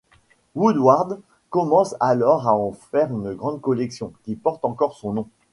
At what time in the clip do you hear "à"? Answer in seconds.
2.47-2.55